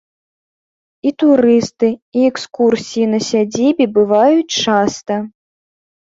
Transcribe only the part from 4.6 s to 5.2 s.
часта.